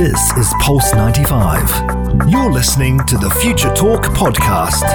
[0.00, 2.30] This is Pulse 95.
[2.30, 4.88] You're listening to the Future Talk podcast.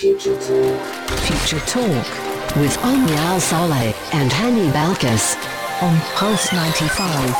[0.00, 5.36] Future Talk with Omnial Saleh and Hani Balkis
[5.82, 7.36] on Pulse 95.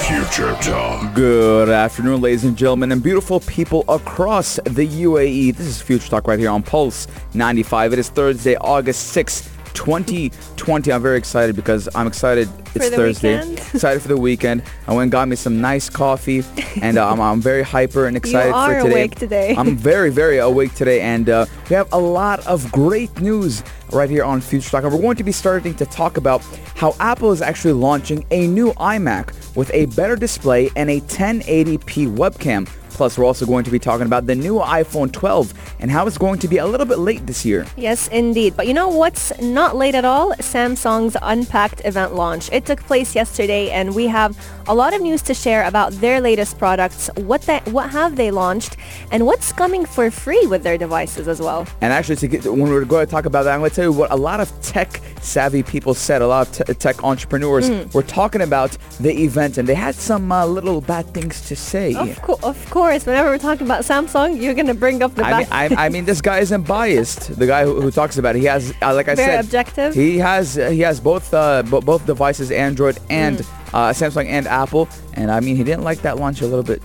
[0.00, 1.14] Future Talk.
[1.14, 5.54] Good afternoon, ladies and gentlemen, and beautiful people across the UAE.
[5.54, 7.92] This is Future Talk right here on Pulse 95.
[7.92, 9.55] It is Thursday, August 6th.
[9.76, 10.92] 2020.
[10.92, 12.48] I'm very excited because I'm excited.
[12.74, 13.38] It's Thursday.
[13.38, 13.58] weekend?
[13.74, 14.62] excited for the weekend.
[14.88, 16.42] I went and got me some nice coffee,
[16.82, 18.92] and uh, I'm, I'm very hyper and excited are for today.
[18.92, 19.54] awake today.
[19.56, 23.62] I'm very, very awake today, and uh, we have a lot of great news
[23.92, 24.84] right here on Future Talk.
[24.84, 26.42] And we're going to be starting to talk about
[26.74, 32.16] how Apple is actually launching a new iMac with a better display and a 1080p
[32.16, 32.68] webcam.
[32.96, 36.16] Plus, we're also going to be talking about the new iPhone 12 and how it's
[36.16, 37.66] going to be a little bit late this year.
[37.76, 38.56] Yes, indeed.
[38.56, 40.32] But you know what's not late at all?
[40.36, 42.50] Samsung's Unpacked event launch.
[42.52, 44.34] It took place yesterday, and we have
[44.68, 48.30] a lot of news to share about their latest products, what they, what have they
[48.30, 48.76] launched,
[49.12, 51.66] and what's coming for free with their devices as well.
[51.80, 53.84] And actually, to get, when we're going to talk about that, I'm going to tell
[53.84, 56.22] you what a lot of tech savvy people said.
[56.22, 57.92] A lot of te- tech entrepreneurs Mm.
[57.94, 61.94] were talking about the event, and they had some uh, little bad things to say.
[61.94, 65.24] Of, co- of course, whenever we're talking about Samsung, you're going to bring up the
[65.24, 65.48] I mean.
[65.50, 67.36] I, I mean, this guy isn't biased.
[67.38, 69.94] The guy who, who talks about it, he has, uh, like I Very said, objective.
[69.94, 73.65] He has, uh, he has both, uh, bo- both devices, Android and Mm.
[73.72, 74.88] Uh, Samsung and Apple.
[75.14, 76.82] And I mean, he didn't like that launch a little bit.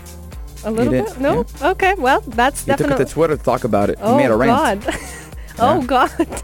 [0.64, 1.20] a little bit?
[1.20, 1.46] No?
[1.62, 3.06] Okay, well, that's He took it definitely...
[3.06, 3.98] to Twitter to talk about it.
[4.02, 4.86] oh, he made a rant.
[4.86, 4.96] God.
[5.60, 6.44] oh, God.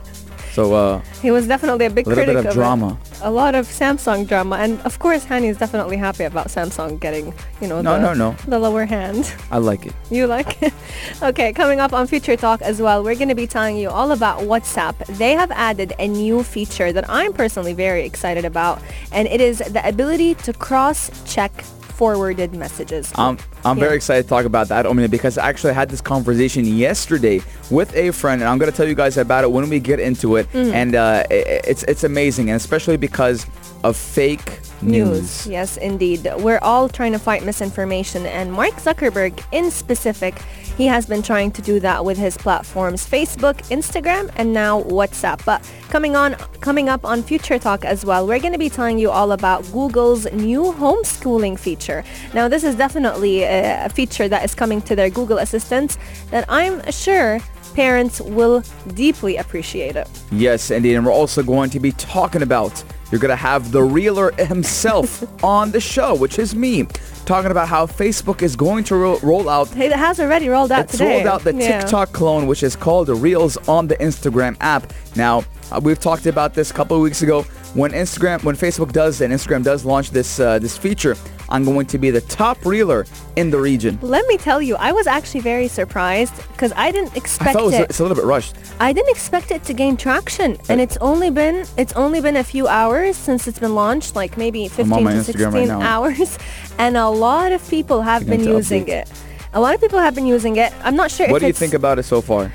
[0.58, 2.54] So uh, He was definitely a big a little critic bit of it.
[2.54, 2.98] drama.
[3.22, 7.32] A lot of Samsung drama, and of course, Hani is definitely happy about Samsung getting,
[7.60, 8.36] you know, No, the, no, no.
[8.48, 9.32] the lower hand.
[9.52, 9.94] I like it.
[10.10, 10.72] You like it?
[11.22, 14.10] okay, coming up on Future Talk as well, we're going to be telling you all
[14.10, 14.94] about WhatsApp.
[15.18, 19.58] They have added a new feature that I'm personally very excited about, and it is
[19.58, 21.52] the ability to cross-check
[21.98, 23.12] forwarded messages.
[23.16, 23.84] I'm I'm Yeah.
[23.86, 27.90] very excited to talk about that, Omnia, because I actually had this conversation yesterday with
[27.94, 30.46] a friend, and I'm gonna tell you guys about it when we get into it.
[30.52, 30.72] Mm.
[30.80, 33.46] And uh, it's it's amazing, and especially because
[33.82, 34.48] of fake
[34.82, 35.46] news.
[35.46, 36.28] Yes, indeed.
[36.38, 40.34] We're all trying to fight misinformation, and Mark Zuckerberg, in specific,
[40.76, 45.44] he has been trying to do that with his platforms Facebook, Instagram, and now WhatsApp.
[45.44, 48.98] But coming on, coming up on Future Talk as well, we're going to be telling
[48.98, 52.04] you all about Google's new homeschooling feature.
[52.32, 55.98] Now, this is definitely a, feature that is coming to their Google Assistants
[56.30, 57.40] that I'm sure
[57.74, 58.62] parents will
[58.94, 60.08] deeply appreciate it.
[60.30, 62.84] Yes, indeed, and we're also going to be talking about.
[63.10, 66.86] You're gonna have the reeler himself on the show, which is me,
[67.24, 70.72] talking about how Facebook is going to ro- roll out Hey, It has already rolled
[70.72, 71.16] out It's today.
[71.16, 71.80] rolled out the Yeah.
[71.80, 74.92] TikTok clone, which is called the Reels on the Instagram app.
[75.16, 77.42] Now, uh, we've talked about this a couple of weeks ago.
[77.74, 81.16] When Instagram, when Facebook does and Instagram does launch this uh, this feature,
[81.50, 83.06] I'm going to be the top reeler
[83.36, 83.98] in the region.
[84.00, 87.62] Let me tell you, I was actually very surprised because I didn't I expect thought
[87.62, 87.90] it was, it.
[87.90, 88.54] it's a little bit rushed.
[88.80, 92.44] I didn't expect it to gain traction, and it's only been it's only been a
[92.44, 96.38] few hours since it's been launched, like maybe 15 to 16 right hours,
[96.78, 99.02] and a lot of people have been using update.
[99.02, 99.12] it.
[99.54, 100.72] A lot of people have been using it.
[100.82, 102.52] I'm not sure What do you think about it so far?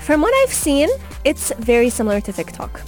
[0.00, 0.88] From what I've seen,
[1.24, 2.80] it's very similar to TikTok.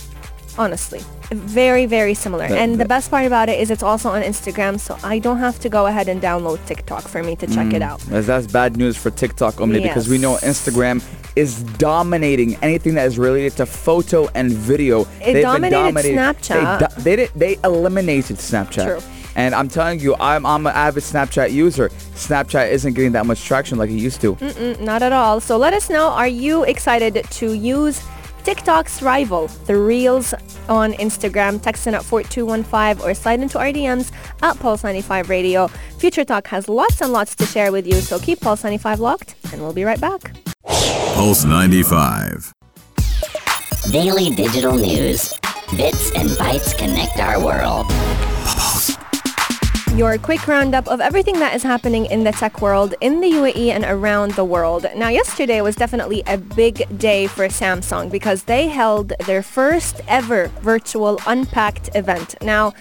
[0.59, 1.01] Honestly,
[1.31, 2.47] very very similar.
[2.47, 5.39] That- and the best part about it is it's also on Instagram, so I don't
[5.39, 7.75] have to go ahead and download TikTok for me to check Mm.
[7.75, 8.01] it out.
[8.09, 11.01] That's bad news for TikTok only because we know Instagram
[11.37, 15.07] is dominating anything that is related to photo and video.
[15.25, 16.79] It been dominated They, Snapchat.
[16.81, 18.85] do- they, did, they eliminated Snapchat.
[18.85, 19.01] True.
[19.35, 21.89] And I'm telling you, I'm, I'm an avid Snapchat user.
[22.15, 24.35] Snapchat isn't getting that much traction like it used to.
[24.37, 25.41] Mm, Not at all.
[25.41, 28.03] So let us know, are you excited to use
[28.45, 30.35] TikTok's rival, the Reels
[30.69, 31.63] on Instagram?
[31.63, 35.69] Text in at 4215 or slide into our DMs at Pulse95 Radio.
[35.99, 39.63] Future Talk has lots and lots to share with you, so keep Pulse95 locked and
[39.63, 40.33] we'll be right back.
[41.15, 42.53] Pulse 95.
[43.91, 45.33] Daily digital news.
[45.77, 47.87] Bits and bytes connect our world.
[49.95, 53.69] Your quick roundup of everything that is happening in the tech world in the UAE
[53.69, 54.87] and around the world.
[54.97, 60.47] Now, yesterday was definitely a big day for Samsung because they held their first ever
[60.63, 62.37] virtual Unpacked event.
[62.41, 62.73] Now,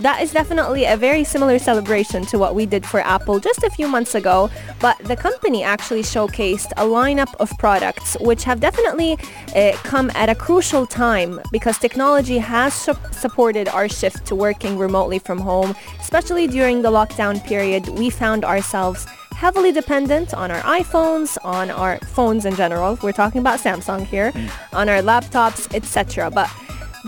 [0.00, 3.70] that is definitely a very similar celebration to what we did for Apple just a
[3.70, 9.16] few months ago, but the company actually showcased a lineup of products which have definitely
[9.54, 14.76] uh, come at a crucial time because technology has su- supported our shift to working
[14.76, 17.86] remotely from home, especially during the lockdown period.
[18.00, 19.04] We found ourselves
[19.42, 22.98] heavily dependent on our iPhones, on our phones in general.
[23.02, 24.32] We're talking about Samsung here,
[24.72, 26.30] on our laptops, etc.
[26.30, 26.48] But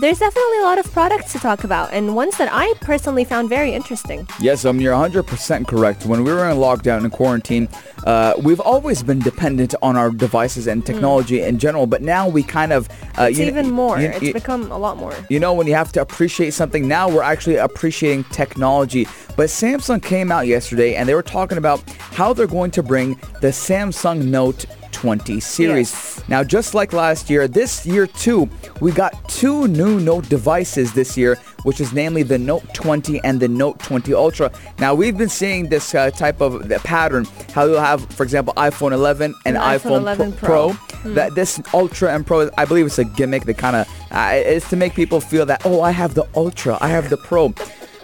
[0.01, 3.49] there's definitely a lot of products to talk about and ones that I personally found
[3.49, 4.25] very interesting.
[4.39, 6.05] Yes, um, you're 100% correct.
[6.05, 7.67] When we were in lockdown and quarantine,
[8.05, 12.43] uh, we've always been dependent on our devices and technology in general, but now we
[12.43, 12.87] kind of...
[13.17, 13.99] Uh, It's even more.
[13.99, 15.13] you- it's you- become a lot more.
[15.27, 19.05] You know, when you have to appreciate something, now we're actually appreciating technology.
[19.39, 23.13] But Samsung came out yesterday and they were talking about how they're going to bring
[23.39, 25.93] the Samsung Note 20 series.
[25.93, 26.27] Yes.
[26.27, 28.49] Now, just like last year, this year too,
[28.81, 33.39] we got two new Note devices this year, which is namely the Note 20 and
[33.39, 34.51] the Note 20 Ultra.
[34.77, 38.53] Now, we've been seeing this uh, type of the pattern, how you'll have, for example,
[38.55, 40.73] iPhone 11 and An iPhone iPhone, 11 Pro.
[40.73, 41.13] Pro.
[41.13, 43.43] That this Ultra and Pro, I believe it's a gimmick.
[43.43, 46.77] They kind of uh, it's to make people feel that oh, I have the Ultra,
[46.81, 47.53] I have the Pro.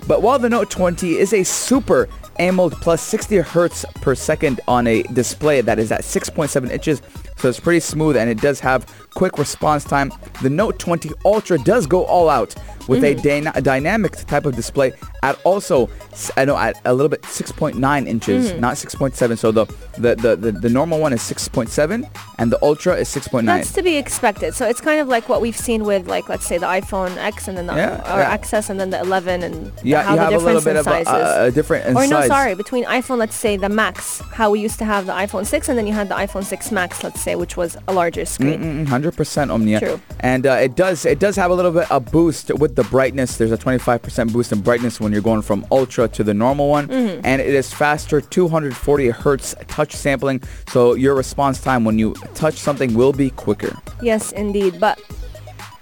[0.07, 2.07] But while the Note 20 is a super
[2.39, 7.01] AMOLED plus 60 hertz per second on a display that is at 6.7 inches,
[7.37, 10.11] so it's pretty smooth and it does have quick response time.
[10.41, 12.55] The Note 20 Ultra does go all out
[12.87, 13.21] with a, mm-hmm.
[13.21, 14.93] dyna- dynamic type of display
[15.23, 15.89] at also
[16.37, 18.59] I know at a little bit 6.9 inches, mm-hmm.
[18.59, 19.37] not 6.7.
[19.37, 19.65] So the,
[19.97, 23.45] the the, the the normal one is 6.7 and the Ultra is 6.9.
[23.45, 24.53] That's to be expected.
[24.53, 27.47] So it's kind of like what we've seen with, like, let's say the iPhone X
[27.47, 28.37] and then the Yeah, or yeah.
[28.37, 30.71] XS and then the 11 and yeah, how you the have a little difference bit
[30.71, 31.37] in of a, sizes.
[31.37, 32.27] a, a different or no, size.
[32.27, 35.69] sorry, between iPhone, let's say the Max, how we used to have the iPhone 6
[35.69, 38.59] and then you had the iPhone 6 Max, let's say, which was a larger screen.
[38.61, 39.79] Mm, Hundred percent Omnia.
[39.79, 39.99] True.
[40.21, 43.37] And uh, it does it does have a little bit a boost with the brightness.
[43.37, 46.85] There's a 25% boost in brightness when you're going from ultra to the normal one,
[46.87, 47.21] Mm-hmm.
[47.25, 50.41] and it is faster 240 hertz touch sampling.
[50.69, 53.73] So your response time when you touch something will be quicker.
[54.01, 54.79] Yes, indeed.
[54.79, 55.01] But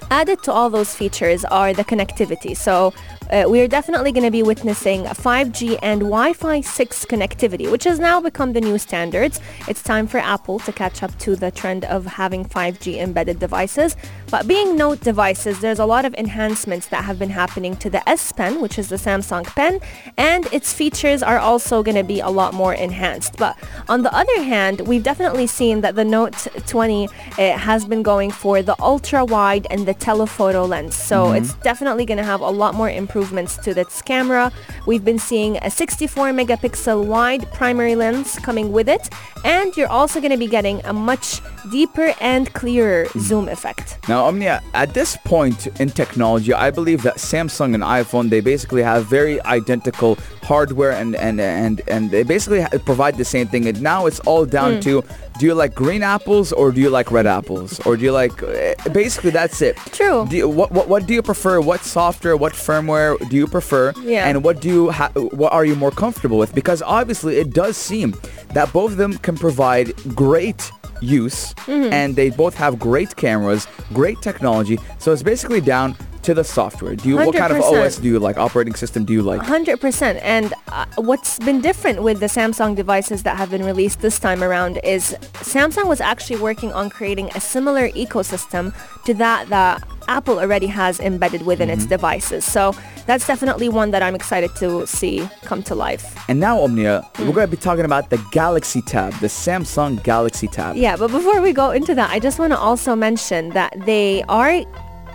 [0.10, 2.56] added to all those features are the connectivity.
[2.56, 2.94] So
[3.32, 8.20] uh, we're definitely going to be witnessing 5G and Wi-Fi 6 connectivity, which has now
[8.20, 9.40] become the new standards.
[9.68, 13.96] It's time for Apple to catch up to the trend of having 5G embedded devices.
[14.30, 18.08] But being Note devices, there's a lot of enhancements that have been happening to the
[18.10, 19.80] S Pen, which is the Samsung Pen,
[20.18, 23.38] and its features are also going to be a lot more enhanced.
[23.38, 28.04] But on the other hand, we've definitely seen that the Note 20 uh, has been
[28.04, 30.96] going for the ultra wide and the telephoto lens.
[30.96, 34.52] So it's definitely going to have a lot more improvements to its camera.
[34.88, 39.08] We've been seeing a 64 megapixel wide primary lens coming with it,
[39.46, 41.40] and you're also going to be getting a much
[41.72, 43.98] deeper and clearer zoom effect.
[44.08, 48.84] Now, Omnia, at this point in technology, I believe that Samsung and iPhone, they basically
[48.84, 53.68] have very identical hardware and, and, and, and they basically provide the same thing.
[53.68, 55.04] And now it's all down to,
[55.40, 57.80] do you like green apples or do you like red apples?
[57.86, 59.78] Or do you like, eh, basically that's it.
[59.78, 60.26] True.
[60.30, 61.62] Do you, what, what, what do you prefer?
[61.62, 63.94] What software, what firmware do you prefer?
[64.02, 64.28] Yeah.
[64.28, 66.54] And what do you, ha- what are you more comfortable with?
[66.54, 68.14] Because obviously it does seem
[68.54, 70.72] that both of them can provide great
[71.04, 71.94] use Mm-hmm.
[71.94, 74.78] and they both have great cameras, great technology.
[75.00, 76.96] So it's basically down to the software.
[76.96, 78.38] Do you what kind of OS do you like?
[78.38, 79.42] Operating system do you like?
[79.42, 80.20] 100%.
[80.24, 84.44] And uh, what's been different with the Samsung devices that have been released this time
[84.44, 88.74] around is Samsung was actually working on creating a similar ecosystem
[89.06, 92.44] to that that Apple already has embedded within its devices.
[92.46, 92.74] So
[93.06, 96.16] that's definitely one that I'm excited to see come to life.
[96.30, 97.28] And now Omnia, Hmm.
[97.28, 100.76] we're going to be talking about the Galaxy Tab, the Samsung Galaxy Tab.
[100.76, 104.24] Yeah, but before we go into that, I just want to also mention that they
[104.30, 104.62] are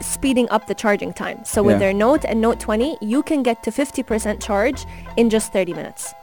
[0.01, 1.45] speeding up the charging time.
[1.45, 1.79] So with Yeah.
[1.81, 4.85] their Note and Note 20, you can get to 50% charge
[5.17, 6.15] in just 30 minutes.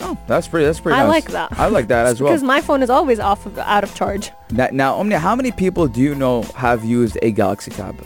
[0.00, 1.08] Oh, that's pretty that's pretty I nice.
[1.08, 1.58] like that.
[1.58, 2.30] I like that as well.
[2.32, 4.30] Because my phone is always off of, out of charge.
[4.50, 7.96] That, now, Omnia, how many people do you know have used a Galaxy Tab?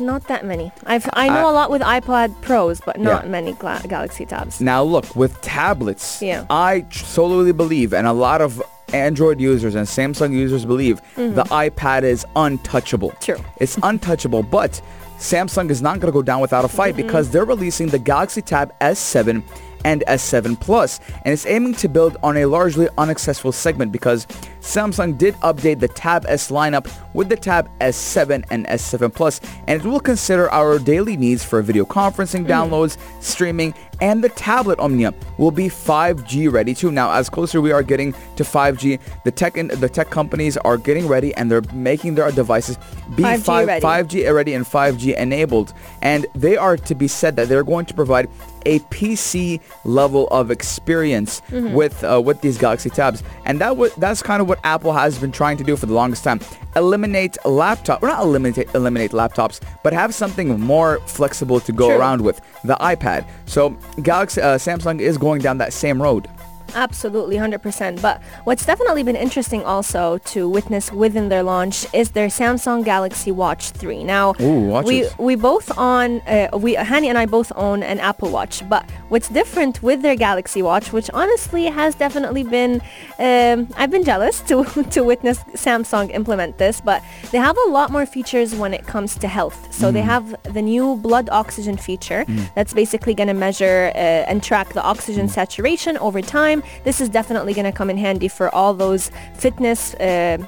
[0.00, 0.72] Not that many.
[0.86, 3.30] I've, I know I- a lot with iPad Pros, but not Yeah.
[3.30, 4.60] many gla- Galaxy Tabs.
[4.60, 6.44] Now look, with tablets, Yeah.
[6.50, 12.02] I solely believe, and a lot of Android users and Samsung users believe, the iPad
[12.02, 13.10] is untouchable.
[13.10, 13.32] Mm-hmm.
[13.32, 13.44] True.
[13.58, 14.80] It's untouchable, but
[15.18, 17.06] Samsung is not going to go down without a fight Mm-hmm.
[17.06, 19.42] because they're releasing the Galaxy Tab S7
[19.84, 24.26] and S7 Plus, and it's aiming to build on a largely unaccessible segment because
[24.60, 29.80] Samsung did update the Tab S lineup with the Tab S7 and S7 Plus, and
[29.80, 32.50] it will consider our daily needs for video conferencing, hmm.
[32.50, 36.90] downloads, streaming, and the tablet Omnia will be 5G ready too.
[36.90, 40.76] Now, as closer we are getting to 5G, the tech and the tech companies are
[40.76, 42.76] getting ready and they're making their devices
[43.14, 43.84] be 5G 5, ready.
[43.84, 47.94] 5G ready and 5G enabled, and they are to be said that they're going to
[47.94, 48.28] provide
[48.66, 51.72] a PC level of experience Mm-hmm.
[51.74, 55.18] with uh, with these Galaxy Tabs, and that w- that's kind of what Apple has
[55.18, 56.40] been trying to do for the longest time.
[56.76, 61.98] Eliminate laptop, or not eliminate eliminate laptops, but have something more flexible to go True.
[61.98, 63.26] around with the iPad.
[63.46, 63.70] So
[64.02, 66.28] Galaxy uh, Samsung is going down that same road.
[66.74, 68.00] Absolutely, 100%.
[68.02, 73.30] But what's definitely been interesting also to witness within their launch is their Samsung Galaxy
[73.32, 74.04] Watch 3.
[74.04, 78.30] Now, Ooh, we we both on uh, we Hani and I both own an Apple
[78.30, 78.68] Watch.
[78.68, 82.82] But what's different with their Galaxy Watch, which honestly has definitely been
[83.18, 87.90] um, I've been jealous to to witness Samsung implement this, but they have a lot
[87.90, 89.72] more features when it comes to health.
[89.72, 89.92] So Mm.
[89.92, 92.24] they have the new blood oxygen feature
[92.56, 95.30] that's basically going to measure uh, and track the oxygen Mm.
[95.30, 96.62] saturation over time.
[96.84, 100.38] This is definitely going to come in handy for all those fitness uh,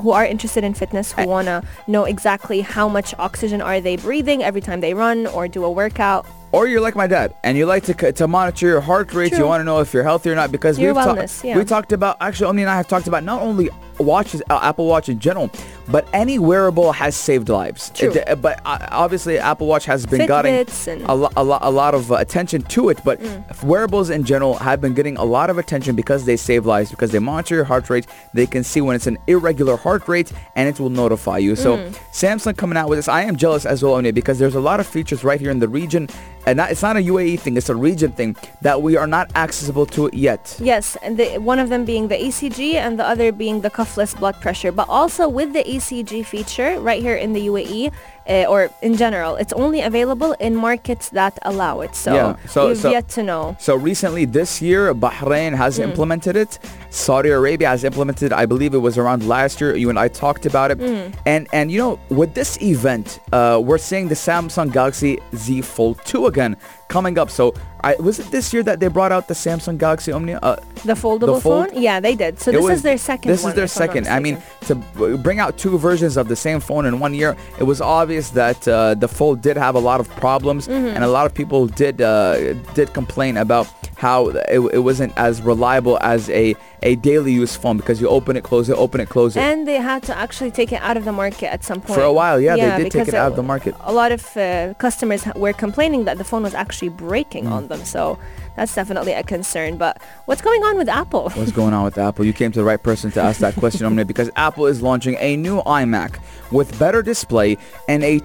[0.00, 3.96] who are interested in fitness, who want to know exactly how much oxygen are they
[3.96, 6.26] breathing every time they run or do a workout.
[6.52, 9.32] Or you're like my dad, and you like to to monitor your heart rate.
[9.38, 11.56] You want to know if you're healthy or not because Your we've ta- yeah.
[11.56, 14.86] we talked about actually Omni and I have talked about not only watches, uh, Apple
[14.86, 15.48] Watch in general,
[15.88, 17.90] but any wearable has saved lives.
[17.94, 18.10] True.
[18.10, 21.44] It- uh, but uh, obviously, Apple Watch has been getting Fitbits and- a, lo- a,
[21.44, 22.98] lo- a lot of uh, attention to it.
[23.04, 23.62] But Mm.
[23.62, 27.12] wearables in general have been getting a lot of attention because they save lives because
[27.12, 28.06] they monitor your heart rate.
[28.34, 31.54] They can see when it's an irregular heart rate, and it will notify you.
[31.54, 31.94] So Mm.
[32.12, 34.80] Samsung coming out with this, I am jealous as well, Omni, because there's a lot
[34.80, 36.08] of features right here in the region,
[36.46, 39.30] and not, it's not a UAE thing, it's a region thing that we are not
[39.36, 40.56] accessible to yet.
[40.60, 44.14] Yes, and the, one of them being the ECG and the other being the cuffless
[44.14, 44.72] blood pressure.
[44.72, 47.92] But also with the ECG feature right here in the UAE,
[48.30, 51.94] uh, or in general, it's only available in markets that allow it.
[51.96, 53.56] So, Yeah, so- we've so- yet to know.
[53.58, 55.82] So recently this year, Bahrain has Hmm.
[55.88, 56.58] implemented it.
[56.90, 58.32] Saudi Arabia has implemented.
[58.32, 59.74] I believe it was around last year.
[59.76, 60.78] You and I talked about it.
[60.78, 61.10] Hmm.
[61.26, 65.98] And and you know, with this event, uh, we're seeing the Samsung Galaxy Z Fold
[66.04, 66.56] 2 again
[66.90, 67.30] coming up.
[67.30, 70.38] So I, was it this year that they brought out the Samsung Galaxy Omnia?
[70.42, 71.68] Uh, The foldable fold?
[71.70, 71.82] phone?
[71.88, 72.32] Yeah, they did.
[72.44, 74.04] So this was- is their second This one, is their if I'm not second.
[74.16, 74.36] I mean,
[74.68, 77.30] to b- bring out two versions of the same phone in one year,
[77.62, 80.94] it was obvious that uh, the Fold did have a lot of problems, Mm-hmm.
[80.94, 83.66] and a lot of people did uh, did complain about
[84.06, 84.18] how
[84.56, 86.54] it, it wasn't as reliable as a
[86.90, 89.42] a daily use phone because you open it, close it, open it, close it.
[89.50, 91.96] And they had to actually take it out of the market at some point.
[91.98, 93.74] For a while, yeah, they did take because it out of the market.
[93.80, 97.52] A lot of uh, customers were complaining that the phone was actually breaking Mm.
[97.52, 97.84] on them.
[97.84, 98.18] So
[98.56, 99.76] that's definitely a concern.
[99.76, 101.30] But what's going on with Apple?
[101.34, 102.24] What's going on with Apple?
[102.24, 105.16] You came to the right person to ask that question, Omni, because Apple is launching
[105.20, 106.18] a new iMac
[106.50, 107.56] with better display
[107.88, 108.20] and a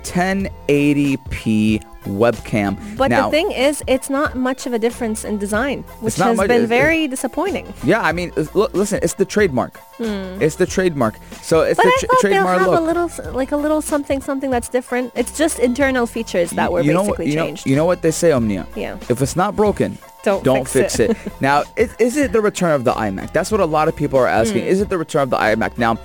[0.76, 2.78] 1080p webcam.
[2.98, 6.38] But now, the thing is, it's not much of a difference in design, which has
[6.38, 7.74] much- been it- very disappointing.
[7.84, 9.80] Yeah, I mean, it's- look, listen, it's the trademark.
[10.00, 11.16] It's the trademark.
[11.42, 11.84] So it's Hmm.
[11.84, 12.80] But the I tra- thought they'll trademark have look.
[12.80, 15.14] a little, like a little something, something that's different.
[15.16, 17.66] It's just internal features that were you know basically you changed.
[17.66, 18.68] Know, you know what they say, Omnia?
[18.76, 18.98] Yeah.
[19.10, 21.12] If it's not broken, Don't fix fix, it.
[21.12, 21.42] it.
[21.42, 23.32] now, is, is it the return of the iMac?
[23.34, 24.64] That's what a lot of people are asking.
[24.64, 24.68] Hmm.
[24.70, 25.78] Is it the return of the iMac?
[25.78, 25.98] Now,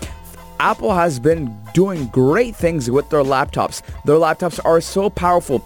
[0.60, 3.82] Apple has been doing great things with their laptops.
[4.04, 5.64] Their laptops are so powerful.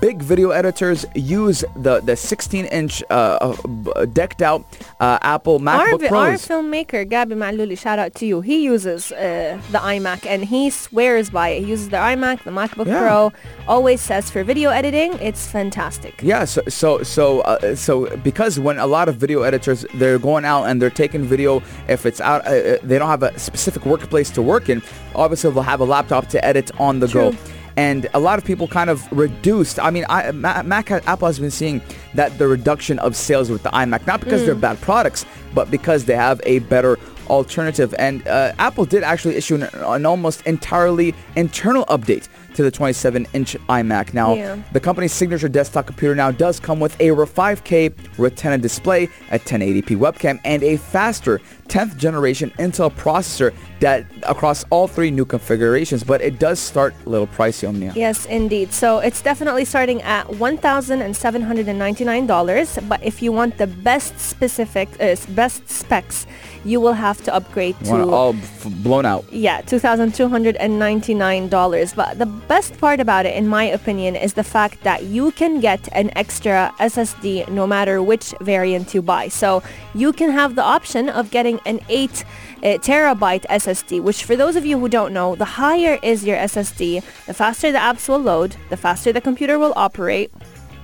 [0.00, 4.64] Big video editors use the the 16-inch uh, uh, decked out
[5.00, 6.46] uh, Apple our, MacBook our Pros.
[6.46, 8.40] filmmaker Gabi Maluli, shout out to you.
[8.40, 11.60] He uses uh, the iMac and he swears by it.
[11.64, 13.00] He uses the iMac, the MacBook Yeah.
[13.00, 13.32] Pro.
[13.68, 16.20] Always says for video editing, it's fantastic.
[16.22, 20.44] Yeah, so so so uh, so because when a lot of video editors they're going
[20.44, 24.30] out and they're taking video if it's out uh, they don't have a specific workplace
[24.30, 24.82] to work in,
[25.14, 27.34] obviously they'll have a laptop to edit on the go.
[27.78, 29.78] And a lot of people kind of reduced.
[29.78, 31.82] I mean, I, Mac, Apple has been seeing
[32.14, 36.06] that the reduction of sales with the iMac, not because they're bad products, but because
[36.06, 36.98] they have a better
[37.28, 37.94] alternative.
[37.98, 43.56] And uh, Apple did actually issue an, an almost entirely internal update to the 27-inch
[43.68, 44.14] iMac.
[44.14, 44.56] Now, Yeah.
[44.72, 49.98] the company's signature desktop computer now does come with a 5K Retina display, a 1080p
[49.98, 56.20] webcam, and a faster 10th generation Intel processor that across all three new configurations, but
[56.22, 57.92] it does start a little pricey, Omnia.
[57.94, 58.72] Yes, indeed.
[58.72, 62.88] So it's definitely starting at $1,799.
[62.88, 66.26] But if you want the best specific, uh, best specs,
[66.64, 69.24] you will have to upgrade You want it to all f- blown out.
[69.32, 71.94] Yeah, $2,299.
[71.94, 75.60] But the best part about it, in my opinion, is the fact that you can
[75.60, 79.28] get an extra SSD no matter which variant you buy.
[79.28, 79.62] So
[79.94, 84.56] you can have the option of getting an 8 uh, terabyte SSD, which for those
[84.56, 88.18] of you who don't know, the higher is your SSD, the faster the apps will
[88.18, 90.32] load, the faster the computer will operate,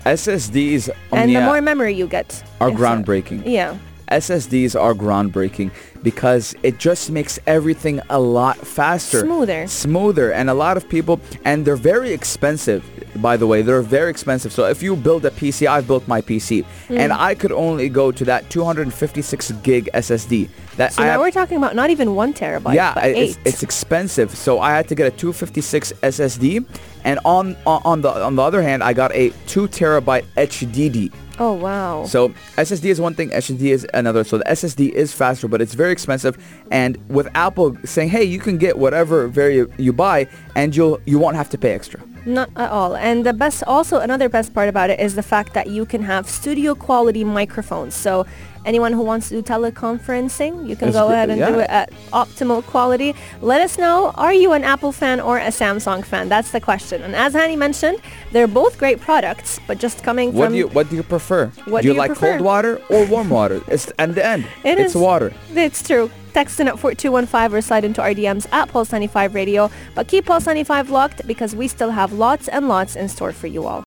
[0.05, 2.43] SSDs, and the more memory you get.
[2.61, 3.43] are Yes, groundbreaking.
[3.47, 3.79] Yeah.
[4.11, 5.71] SSDs are groundbreaking
[6.02, 9.21] because it just makes everything a lot faster.
[9.21, 9.67] Smoother.
[9.67, 10.33] Smoother.
[10.33, 12.85] And a lot of people, and they're very expensive.
[13.16, 14.52] By the way, they're very expensive.
[14.52, 16.99] So if you build a PC, I've built my PC, Hmm.
[16.99, 20.49] and I could only go to that 256 gig SSD.
[20.76, 23.16] That So I now have- we're talking about not even one terabyte, yeah, but it-
[23.16, 23.28] eight.
[23.31, 24.35] it's, it's expensive.
[24.35, 26.64] So I had to get a 256 SSD,
[27.04, 31.11] and on on on the on the other hand, I got a two terabyte HDD.
[31.38, 32.04] oh wow.
[32.07, 34.25] So SSD is one thing, HDD is another.
[34.25, 36.38] So the SSD is faster, but it's very expensive.
[36.71, 41.19] And with Apple saying, "Hey, you can get whatever vari- you buy, and you'll you
[41.19, 42.97] won't have to pay extra." Not at all.
[42.97, 46.02] And the best, also another best part about it is the fact that you can
[46.02, 47.95] have studio quality microphones.
[47.95, 48.26] So
[48.64, 51.91] anyone who wants to do teleconferencing, you can It's go ahead and do it at
[52.12, 53.14] optimal quality.
[53.41, 56.29] Let us know, are you an Apple fan or a Samsung fan?
[56.29, 57.02] That's the question.
[57.02, 57.99] And as Hani mentioned,
[58.31, 61.47] they're both great products, but just coming What from do you what do you prefer?
[61.67, 62.33] What do you do you like prefer?
[62.33, 63.62] cold water or warm water?
[63.69, 64.47] It's and the end.
[64.64, 65.33] It it's is- water.
[65.55, 66.11] It's true.
[66.33, 69.71] Text in at 4215 or slide into our DMs at Pulse 95 Radio.
[69.95, 73.47] But keep Pulse 95 locked because we still have lots and lots in store for
[73.47, 73.85] you all.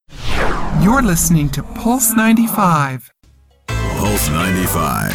[0.81, 3.11] You're listening to Pulse 95.
[3.67, 5.11] Pulse 95.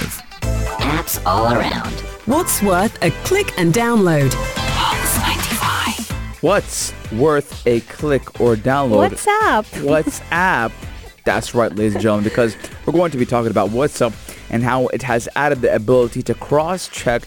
[0.80, 1.92] Apps all around.
[2.26, 4.32] What's worth a click and download?
[4.56, 6.42] Pulse 95.
[6.42, 9.10] What's worth a click or download?
[9.10, 9.64] WhatsApp.
[9.84, 10.72] WhatsApp.
[11.24, 12.56] That's right, ladies and gentlemen, because
[12.86, 14.12] we're going to be talking about WhatsApp
[14.50, 17.22] and how it has added the ability to cross-check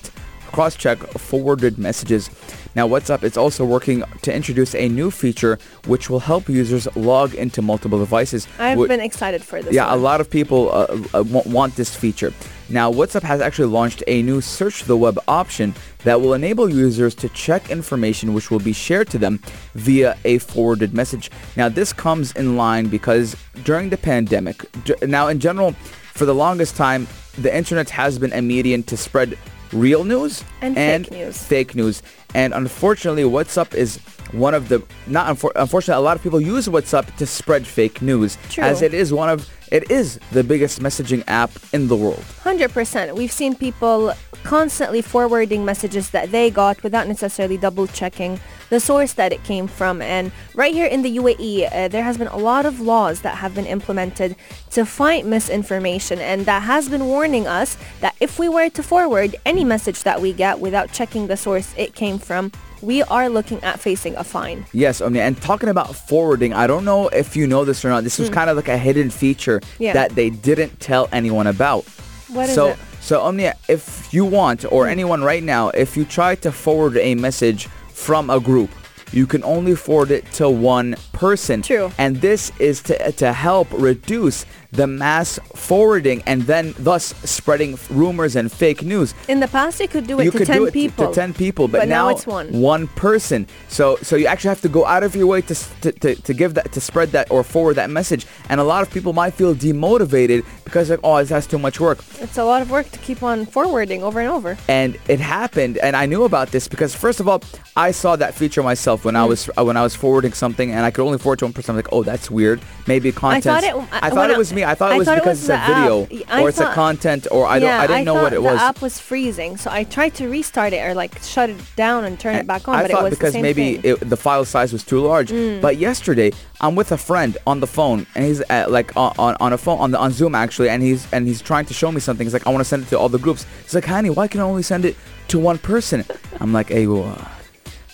[0.53, 2.29] cross-check forwarded messages.
[2.75, 7.33] Now, WhatsApp is also working to introduce a new feature which will help users log
[7.33, 8.47] into multiple devices.
[8.59, 11.95] I've Wh- been excited for this yeah, a lot of people uh, uh, want this
[11.95, 12.31] feature.
[12.69, 17.13] Now, WhatsApp has actually launched a new search the web option that will enable users
[17.15, 19.39] to check information which will be shared to them
[19.73, 21.29] via a forwarded message.
[21.55, 25.75] Now, this comes in line because during the pandemic, d- now in general,
[26.13, 29.37] for the longest time, the internet has been a medium to spread
[29.71, 31.43] real news And fake news.
[31.43, 32.03] fake news.
[32.35, 33.97] And unfortunately, WhatsApp is
[34.31, 38.01] one of the not unfor- unfortunately a lot of people use WhatsApp to spread fake
[38.01, 38.63] news True.
[38.63, 42.23] as it is one of it is the biggest messaging app in the world.
[42.43, 43.15] 100%.
[43.15, 48.39] We've seen people constantly forwarding messages that they got without necessarily double checking
[48.73, 50.01] the source that it came from.
[50.01, 53.37] And right here in the UAE, uh, there has been a lot of laws that
[53.37, 54.35] have been implemented
[54.71, 56.17] to fight misinformation.
[56.17, 60.21] And that has been warning us that if we were to forward any message that
[60.21, 62.51] we get without checking the source it came from,
[62.81, 64.65] we are looking at facing a fine.
[64.73, 65.23] Yes, Omnia.
[65.23, 68.03] And talking about forwarding, I don't know if you know this or not.
[68.03, 69.61] This was kind of like a hidden feature.
[69.77, 69.93] Yeah.
[69.93, 71.85] that they didn't tell anyone about.
[72.29, 72.55] What is it?
[72.55, 72.75] so?
[73.01, 77.15] So Omnia, if you want, or anyone right now, if you try to forward a
[77.15, 78.71] message from a group,
[79.13, 81.61] you can only forward it to one person.
[81.61, 81.91] True.
[81.97, 88.35] And this is to, to help reduce the mass forwarding and then thus spreading rumors
[88.35, 90.63] and fake news In the past, you could do it you to could 10 do
[90.65, 91.07] it to- people.
[91.09, 92.51] to 10 people but, But now it's one.
[92.59, 95.91] one person so so you actually have to go out of your way to, to,
[95.91, 98.91] to, to give that to spread that or forward that message and a lot of
[98.91, 102.71] people might feel demotivated because like oh has too much work It's a lot of
[102.71, 104.57] work to keep on forwarding over and over.
[104.67, 107.43] and it happened and I knew about this because first of all
[107.75, 110.85] I saw that feature myself when I was uh, when I was forwarding something and
[110.85, 113.63] I could only forward to one person I'm like oh that's weird maybe content thought
[113.63, 115.39] it- I, I- thought it I- was me I thought it was thought it because
[115.41, 116.25] was it's a video.
[116.29, 118.57] I or it's a content or I don't yeah, I didn't know what it was
[118.57, 122.05] The app was freezing, so I tried to restart it or like shut it down
[122.05, 123.77] and turn it back on, I but thought it was because the same maybe.
[123.77, 123.85] Mm.
[124.01, 125.29] it, the file size was too large.
[125.61, 129.35] But yesterday, I'm with a friend on the phone, and he's uh, like on, on,
[129.39, 131.91] on a phone on the on Zoom actually, and he's and he's trying to show
[131.91, 132.25] me something.
[132.25, 133.45] He's like, I want to send it to all the groups.
[133.63, 134.95] He's like, Hani, why can I only send it
[135.29, 136.03] to one person?
[136.39, 137.15] I'm like, Hey, well,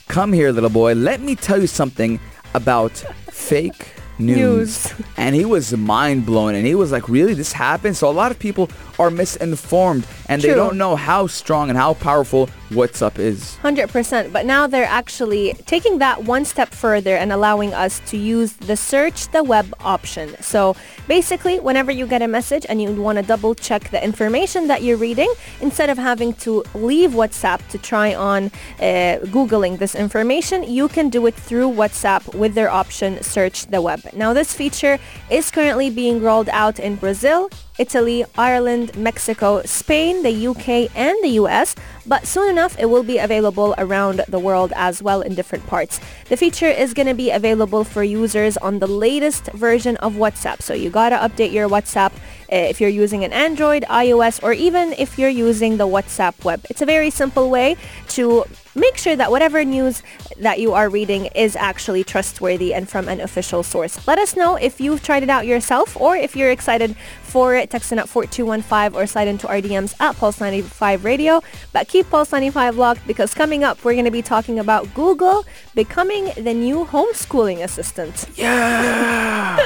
[0.09, 0.95] come here, little boy.
[0.95, 2.19] Let me tell you something
[2.53, 2.91] about
[3.31, 4.37] fake news.
[4.37, 4.93] News.
[5.15, 7.95] And he was mind blown, and he was like, Really, this happened?
[7.95, 11.93] So a lot of people are misinformed, and they don't know how strong and how
[11.93, 13.57] powerful WhatsApp is.
[13.63, 14.31] 100%.
[14.31, 18.75] But now they're actually taking that one step further and allowing us to use the
[18.75, 20.35] search the web option.
[20.41, 20.75] So
[21.07, 24.83] basically, whenever you get a message and you want to double check the information that
[24.83, 28.45] you're reading, instead of having to leave WhatsApp to try on
[28.79, 33.81] uh, Googling this information, you can do it through WhatsApp with their option search the
[33.81, 34.01] web.
[34.13, 37.49] Now this feature is currently being rolled out in Brazil,
[37.79, 41.75] Italy, Ireland, Mexico, Spain, the UK, and the US,
[42.09, 46.01] but soon enough it will be available around the world as well in different parts.
[46.27, 50.61] The feature is going to be available for users on the latest version of WhatsApp,
[50.61, 52.11] so you gotta update your WhatsApp
[52.51, 56.65] uh, if you're using an Android, iOS, or even if you're using the WhatsApp web.
[56.69, 57.77] It's a very simple way
[58.09, 58.45] to
[58.75, 60.01] make sure that whatever news
[60.37, 64.07] that you are reading is actually trustworthy and from an official source.
[64.07, 67.69] Let us know if you've tried it out yourself or if you're excited for it.
[67.69, 71.41] Text in at 4215 or slide into our DMs at Pulse95 Radio.
[71.73, 74.93] But keep keep Pulse 95 locked because coming up, we're going to be talking about
[74.93, 75.43] Google
[75.75, 78.25] becoming the new homeschooling assistant.
[78.35, 79.59] Yeah.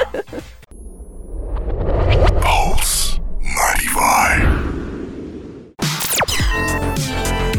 [2.40, 4.64] Pulse 95.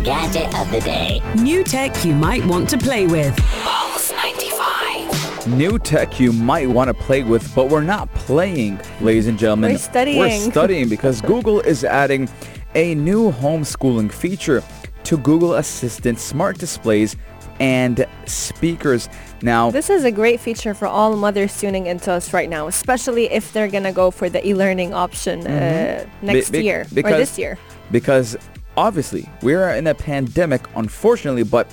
[0.04, 1.22] Gadget of the day.
[1.42, 3.34] New tech you might want to play with.
[3.64, 5.48] Pulse 95.
[5.48, 9.72] New tech you might want to play with, but we're not playing, ladies and gentlemen.
[9.72, 10.20] We're studying.
[10.20, 12.28] We're studying because Google is adding
[12.76, 14.64] a new homeschooling feature
[15.06, 17.16] to Google Assistant smart displays
[17.60, 19.08] and speakers.
[19.42, 23.32] Now, This is a great feature for all mothers tuning into us right now, especially
[23.32, 27.02] if they're going to go for the e-learning option uh, next Be- be- year or
[27.04, 27.58] this year.
[27.92, 28.36] because
[28.78, 31.66] obviously we are in a pandemic unfortunately but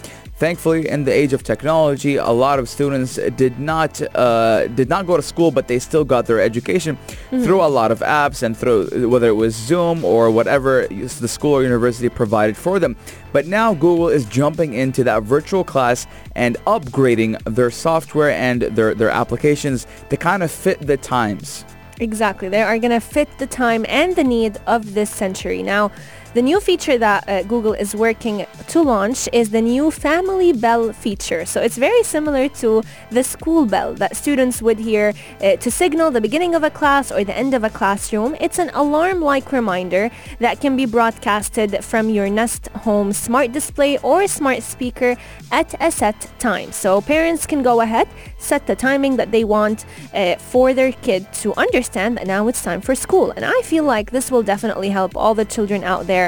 [0.43, 5.07] thankfully in the age of technology a lot of students did not uh, did not
[5.07, 6.99] go to school but they still got their education
[7.45, 11.53] through a lot of apps and through whether it was zoom or whatever the school
[11.53, 12.97] or university provided for them
[13.33, 18.97] but now google is jumping into that virtual class and upgrading their software and their,
[18.97, 21.65] their applications to kind of fit the times
[22.01, 22.49] Exactly.
[22.49, 25.63] They are going to fit the time and the need of this century.
[25.63, 25.93] Now,
[26.35, 30.93] the new feature that uh, Google is working to launch is the new Family Bell
[30.93, 31.45] feature.
[31.45, 36.11] So it's very similar to the school bell that students would hear uh, to signal
[36.11, 38.35] the beginning of a class or the end of a classroom.
[38.41, 44.27] It's an alarm-like reminder that can be broadcasted from your Nest Home smart display or
[44.27, 45.17] smart speaker
[45.51, 46.73] at a set time.
[46.73, 51.31] So parents can go ahead, set the timing that they want uh, for their kid
[51.35, 53.33] to understand that now it's time for school.
[53.33, 56.22] And I feel like this will definitely help all the children out there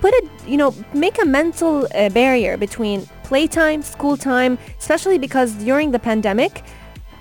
[0.00, 5.50] put a you know make a mental uh, barrier between playtime school time especially because
[5.68, 6.62] during the pandemic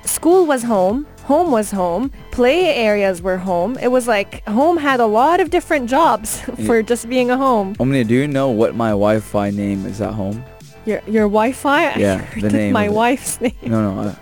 [0.04, 5.00] school was home home was home play areas were home it was like home had
[5.00, 8.76] a lot of different jobs for just being a home Omnia, do you know what
[8.76, 10.44] my Wi-Fi name is at home?
[10.86, 14.02] your your wi-fi Yeah, the name my wife's name No, no.
[14.10, 14.16] Uh,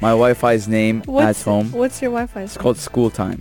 [0.00, 1.70] my Wi-Fi's name what's at home.
[1.70, 3.40] what's your wi-fi It's called School Time.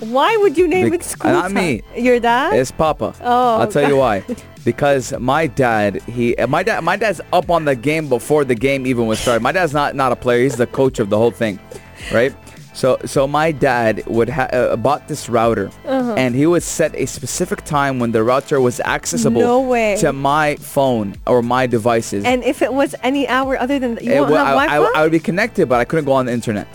[0.00, 1.82] Why would you name Bec- it school not me.
[1.96, 3.14] your dad It's Papa.
[3.22, 4.24] Oh, I'll tell you why.
[4.62, 8.54] Because my dad, he, uh, my dad, my dad's up on the game before the
[8.54, 9.42] game even was started.
[9.42, 10.42] My dad's not not a player.
[10.42, 11.58] He's the coach of the whole thing,
[12.12, 12.34] right?
[12.74, 16.14] So, so my dad would ha- uh, bought this router, Uh-huh.
[16.16, 19.96] and he would set a specific time when the router was accessible No way.
[20.00, 22.24] to my phone or my devices.
[22.26, 24.76] and if it was any hour other than that you It won't have I, wi-fi
[24.76, 26.68] I, I would be connected, but I couldn't go on the internet.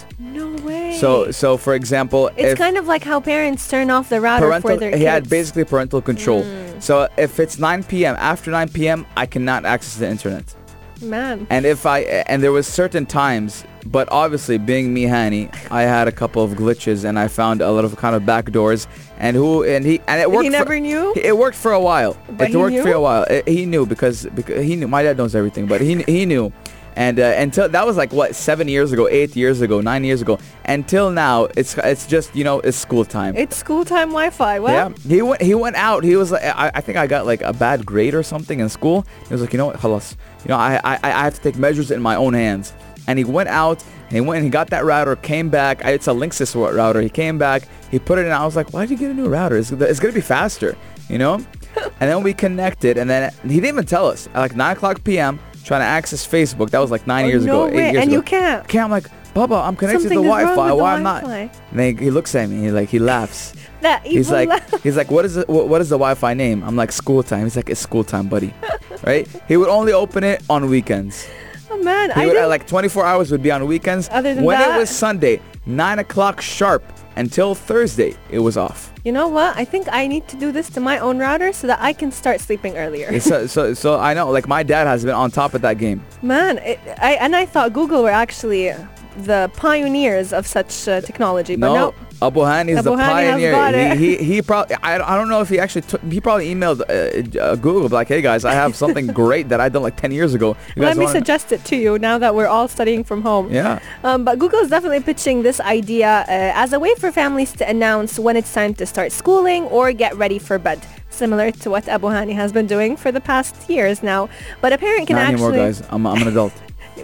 [1.00, 4.70] So, so for example, It's kind of like how parents turn off the router parental,
[4.72, 5.00] for their kids.
[5.02, 6.44] he had basically parental control.
[6.44, 6.82] Mm.
[6.82, 8.16] So if it's 9 p.m.
[8.20, 10.56] after 9 p.m., I cannot access the internet.
[11.02, 11.46] Man.
[11.50, 16.08] And if I and there was certain times, but obviously being me, Hani, I had
[16.08, 18.88] a couple of glitches and I found a lot of kind of back doors.
[19.18, 20.44] And who and he and it worked.
[20.44, 21.14] He for- never knew?
[21.18, 22.16] It worked for a while.
[22.30, 23.24] But it he worked for a while.
[23.24, 24.88] It- he knew because because he knew.
[24.88, 26.54] My dad knows everything, but he he knew.
[26.98, 30.22] And uh, until that was like what seven years ago, eight years ago, nine years
[30.22, 30.40] ago.
[30.64, 33.36] Until now, it's it's just you know it's school time.
[33.36, 34.60] It's school time Wi-Fi.
[34.60, 35.42] Well, Yeah, he went.
[35.42, 36.04] He went out.
[36.04, 38.70] He was like, I, I think I got like a bad grade or something in
[38.70, 39.06] school.
[39.28, 40.16] He was like, you know what, halas.
[40.46, 42.74] You know, I, I I have to take measures in my own hands.
[43.08, 43.84] And he went out.
[44.08, 45.16] And he went and he got that router.
[45.18, 45.84] Came back.
[45.84, 47.02] I- It's a Linksys router.
[47.02, 47.68] He came back.
[47.92, 48.32] He put it in.
[48.32, 49.58] I was like, why did you get a new router?
[49.58, 50.78] It's, it's gonna be faster,
[51.10, 51.34] you know.
[51.76, 52.98] and then we connected.
[52.98, 54.28] And then he didn't even tell us.
[54.34, 55.40] At like 9 o'clock p.m.
[55.66, 56.70] Trying to access Facebook.
[56.70, 57.68] That was like nine Oh, years no ago.
[57.74, 57.92] eight way.
[57.92, 58.16] years And ago.
[58.18, 58.68] you can't.
[58.68, 58.86] Can't.
[58.86, 60.72] I'm like, Baba, I'm connected Something to the Wi-Fi.
[60.74, 61.24] Why I'm not?
[61.26, 62.62] And then he looks at me.
[62.62, 63.54] He like he laughs.
[63.82, 64.82] That He's like, laugh.
[64.82, 65.48] he's like, what is it?
[65.48, 66.64] What, what is the Wi-Fi name?
[66.64, 67.44] I'm like, school time.
[67.44, 68.52] He's like, it's school time, buddy.
[69.06, 69.28] right?
[69.48, 71.28] He would only open it on weekends.
[71.70, 74.10] oh man, He I would like 24 hours would be on weekends.
[74.12, 76.84] Other than when that- it was Sunday, nine o'clock sharp
[77.16, 78.92] until Thursday, it was off.
[79.04, 79.56] you know what?
[79.56, 82.12] I think I need to do this to my own router so that I can
[82.12, 83.20] start sleeping earlier.
[83.20, 86.04] so, so, so I know, like my dad has been on top of that game.
[86.22, 88.74] Man, it, I and I thought Google were actually
[89.18, 91.96] the pioneers of such uh, technology, but No, no.
[92.22, 93.96] Abu Hani is the pioneer.
[93.96, 96.82] He, he, he probably, I, I don't know if he actually took, he probably emailed
[96.82, 100.12] uh, uh, Google, like, hey guys, I have something great that I done like 10
[100.12, 100.56] years ago.
[100.76, 103.52] You Let me wanna-" suggest it to you now that we're all studying from home.
[103.52, 103.80] Yeah.
[104.04, 107.70] Um, but Google is definitely pitching this idea uh, as a way for families to
[107.70, 111.88] announce when it's time to start schooling or get ready for bed, similar to what
[111.88, 114.30] Abu Hani has been doing for the past years now.
[114.62, 115.84] But a parent can Not actually anymore, guys.
[115.90, 116.54] I'm, I'm an adult.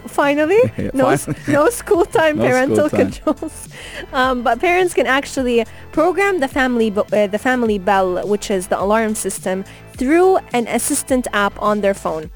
[0.06, 1.34] Finally Yeah, no finally.
[1.48, 3.12] no school time No parental school time.
[3.12, 3.68] controls.
[4.12, 8.80] Um, but parents can actually program the family uh, the family bell, which is the
[8.80, 9.64] alarm system,
[9.96, 12.30] through an assistant app on their phone.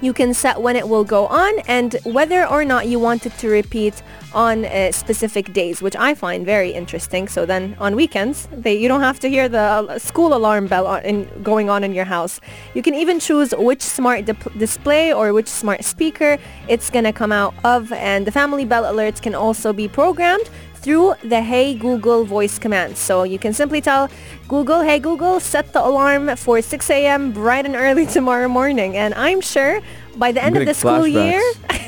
[0.00, 3.36] You can set when it will go on and whether or not you want it
[3.38, 4.02] to repeat
[4.32, 7.28] on uh, specific days, which I find very interesting.
[7.28, 10.94] So then on weekends, they, you don't have to hear the uh, school alarm bell
[10.96, 12.40] in, going on in your house.
[12.74, 14.24] You can even choose which smart
[14.58, 17.92] display or which smart speaker it's going to come out of.
[17.92, 20.48] And the family bell alerts can also be programmed
[20.86, 22.96] through the Hey Google voice command.
[22.96, 24.08] So you can simply tell
[24.46, 27.32] Google, Hey Google, set the alarm for 6 a.m.
[27.32, 28.96] bright and early tomorrow morning.
[28.96, 29.80] And I'm sure
[30.14, 31.42] by the I'm end of the school year,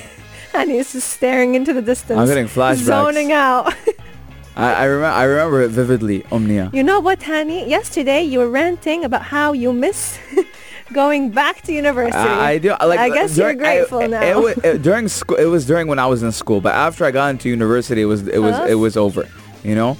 [0.52, 2.18] and he's just staring into the distance.
[2.18, 2.90] I'm getting flashbacks.
[2.90, 3.72] Zoning out.
[4.56, 6.70] I, I remember I remember it vividly, Omnia.
[6.74, 7.68] you know what, Hani?
[7.68, 10.18] Yesterday you were ranting about how you miss
[10.92, 12.16] going back to university.
[12.18, 12.70] I, I do.
[12.72, 14.22] I Like I guess during, you're grateful I- now.
[14.22, 17.04] It, wa- it- during school, it was during when I was in school, but after
[17.04, 18.66] I got into university, it was it was Huh?
[18.68, 19.26] it was over.
[19.64, 19.96] You know.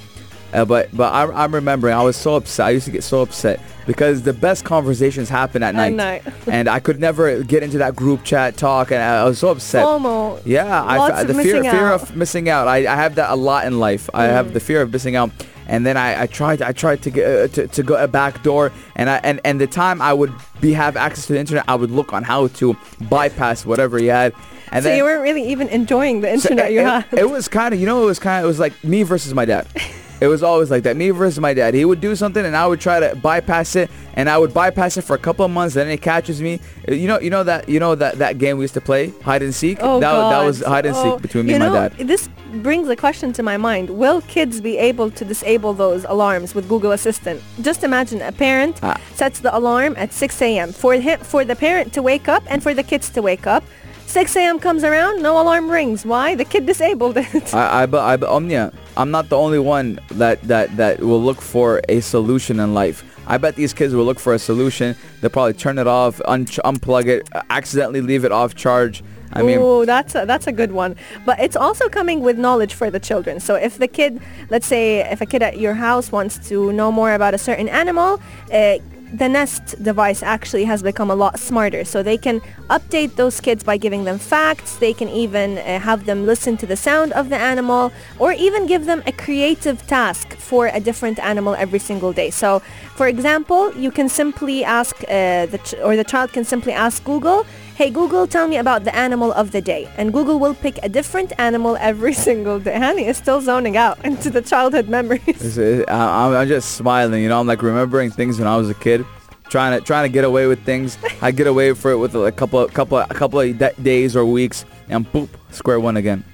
[0.51, 2.65] Uh, but but I, I'm remembering I was so upset.
[2.65, 6.23] I used to get so upset because the best conversations happen at night, night.
[6.47, 9.49] and I could never get into that group chat talk, and I, I was so
[9.49, 9.85] upset.
[9.85, 10.41] FOMO.
[10.45, 12.01] Yeah, Lots I, the fear fear out.
[12.01, 12.67] of missing out.
[12.67, 14.09] I, I have that a lot in life.
[14.11, 14.31] I Mm.
[14.31, 15.29] have the fear of missing out.
[15.69, 18.43] And then I, I tried I tried to get uh, to, to go a back
[18.43, 18.71] door.
[18.95, 21.75] And I and, and the time I would be have access to the internet I
[21.75, 22.75] would look on how to
[23.09, 24.33] bypass whatever he had.
[24.71, 27.05] And so then you weren't really even enjoying the so internet it, you it- had.
[27.13, 29.33] it was kind of you know it was kind of it was like me versus
[29.33, 29.67] my dad
[30.21, 32.67] it was always like that me versus my dad he would do something and I
[32.67, 35.75] would try to bypass it and I would bypass it for a couple of months
[35.75, 38.63] then it catches me you know you know that you know that that game we
[38.63, 40.31] used to play hide and seek Oh that, God.
[40.33, 42.29] that was hide and seek Oh, between me you and know, my dad This
[42.63, 43.89] brings a question to my mind.
[43.91, 47.39] Will kids be able to disable those alarms with Google Assistant?
[47.61, 48.99] Just imagine a parent Ah.
[49.13, 50.71] sets the alarm at 6 a.m.
[50.71, 53.63] for him, for the parent to wake up and for the kids to wake up.
[54.09, 54.59] 6 a.m.
[54.59, 56.03] comes around, no alarm rings.
[56.03, 56.33] Why?
[56.33, 57.53] The kid disabled it.
[57.53, 61.21] I, I, but I, but Omnia, I'm not the only one that, that, that will
[61.21, 63.03] look for a solution in life.
[63.27, 64.95] I bet these kids will look for a solution.
[65.21, 69.03] They'll probably turn it off, un- unplug it, accidentally leave it off charge.
[69.31, 70.95] I mean, oh, that's a, that's a good one.
[71.23, 73.39] But it's also coming with knowledge for the children.
[73.39, 74.19] So if the kid,
[74.49, 77.69] let's say, if a kid at your house wants to know more about a certain
[77.69, 78.19] animal,
[78.51, 78.79] uh,
[79.13, 81.83] the Nest device actually has become a lot smarter.
[81.83, 84.77] So they can update those kids by giving them facts.
[84.77, 88.67] They can even uh, have them listen to the sound of the animal or even
[88.67, 92.29] give them a creative task for a different animal every single day.
[92.29, 92.59] So
[92.95, 97.03] for example, you can simply ask uh, the ch- or the child can simply ask
[97.03, 97.45] Google,
[97.79, 99.87] hey Google, tell me about the animal of the day.
[99.95, 102.73] And Google will pick a different animal every single day.
[102.73, 105.57] Hani is still zoning out into the childhood memories.
[105.57, 107.39] I- I'm, just smiling, you know.
[107.39, 109.05] I'm like remembering things when I was a kid,
[109.47, 110.97] trying to trying to get away with things.
[111.21, 115.09] I get away for it with a couple couple couple of days or weeks, and
[115.13, 116.25] boop, square one again.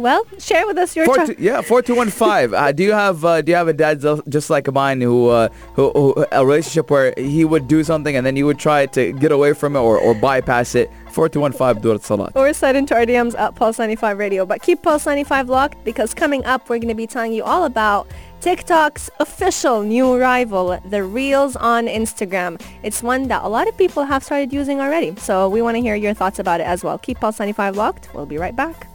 [0.00, 2.54] Well, share with us your four two, yeah four two one five.
[2.54, 5.48] Uh, do you have uh, do you have a dad just like mine who, uh,
[5.74, 9.12] who who a relationship where he would do something and then you would try to
[9.12, 10.90] get away from it or, or bypass it?
[11.10, 12.36] Four two one five Dur Salat.
[12.36, 14.46] or slide into our DMs at Pulse 95 Radio.
[14.46, 17.64] But keep Pulse 95 locked because coming up, we're going to be telling you all
[17.64, 18.06] about
[18.40, 22.60] TikTok's official new rival, the Reels on Instagram.
[22.82, 25.14] It's one that a lot of people have started using already.
[25.16, 26.96] So we want to hear your thoughts about it as well.
[26.96, 28.08] Keep Pulse 95 locked.
[28.14, 28.86] We'll be right back.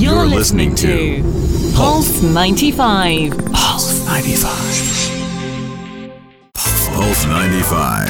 [0.00, 3.36] You're, You're listening, listening to Pulse 95.
[3.52, 4.54] Pulse 95.
[6.54, 8.08] Pulse 95.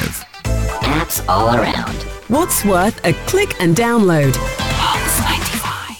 [0.87, 1.93] Apps all around.
[2.29, 4.31] What's worth a click and download?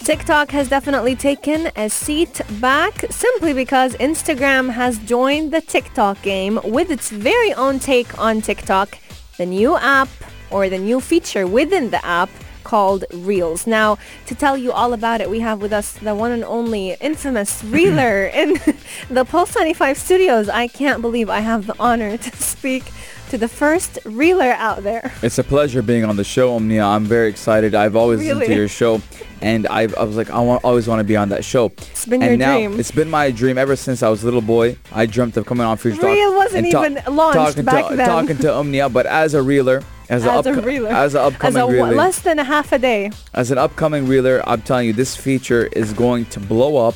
[0.05, 6.57] TikTok has definitely taken a seat back simply because Instagram has joined the TikTok game
[6.63, 8.97] with its very own take on TikTok,
[9.37, 10.07] the new app
[10.51, 12.29] or the new feature within the app
[12.63, 13.67] called Reels.
[13.67, 13.97] Now,
[14.27, 17.63] to tell you all about it, we have with us the one and only infamous
[17.63, 18.59] Reeler in
[19.09, 20.49] the Pulse 95 studios.
[20.49, 22.85] I can't believe I have the honor to speak
[23.29, 25.11] to the first Reeler out there.
[25.21, 26.83] It's a pleasure being on the show, Omnia.
[26.83, 27.73] I'm very excited.
[27.73, 29.01] I've always listened to your show,
[29.41, 31.67] and I've, I was like, I want, always want to be on that show.
[31.67, 32.77] It's been and your now dream.
[32.77, 34.75] it's been my dream ever since I was a little boy.
[34.91, 36.07] I dreamt of coming on Future Talk.
[36.07, 38.05] Reel wasn't and ta- even launched back to, then.
[38.07, 40.89] Talking to Omnia, but as a reeler, as, As a, a reeler.
[40.89, 43.11] as an As upcoming a reeler, less than a half a day.
[43.33, 46.95] as an upcoming reeler, I'm telling you, this feature is going to blow up,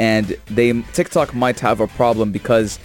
[0.00, 2.78] and they TikTok might have a problem because